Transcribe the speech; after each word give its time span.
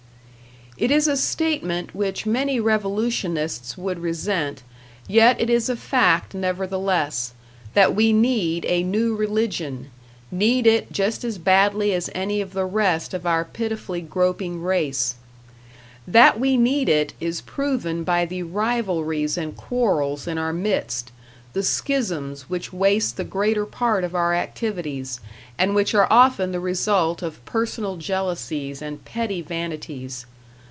It 0.77 0.89
is 0.89 1.07
a 1.07 1.15
statement 1.15 1.93
which 1.93 2.25
many 2.25 2.59
revolutionists 2.59 3.77
would 3.77 3.99
resent, 3.99 4.63
yet 5.07 5.39
it 5.39 5.47
is 5.47 5.69
a 5.69 5.75
fact 5.75 6.33
nevertheless, 6.33 7.35
that 7.75 7.93
we 7.93 8.11
need 8.11 8.65
a 8.65 8.81
new 8.81 9.15
religion, 9.15 9.91
need 10.31 10.65
it 10.65 10.91
just 10.91 11.23
as 11.23 11.37
badly 11.37 11.93
as 11.93 12.09
any 12.15 12.41
of 12.41 12.53
the 12.53 12.65
rest 12.65 13.13
of 13.13 13.27
our 13.27 13.45
pitifully 13.45 14.01
groping 14.01 14.63
race. 14.63 15.15
That 16.07 16.39
we 16.39 16.57
need 16.57 16.89
it 16.89 17.13
is 17.19 17.41
proven 17.41 18.03
by 18.03 18.25
the 18.25 18.41
rivalries 18.41 19.37
and 19.37 19.55
quarrels 19.55 20.25
in 20.25 20.39
our 20.39 20.53
midst 20.53 21.11
the 21.53 21.61
schisms 21.63 22.49
which 22.49 22.73
waste 22.73 23.17
the 23.17 23.23
greater 23.23 23.67
part 23.67 24.03
of 24.03 24.15
our 24.15 24.33
activities, 24.33 25.19
and 25.59 25.75
which 25.75 25.93
are 25.93 26.07
often 26.09 26.51
the 26.51 26.59
result 26.59 27.21
of 27.21 27.43
personal 27.45 27.97
jealousies 27.97 28.81
and 28.81 29.05
petty 29.05 29.43
vanities. 29.43 30.25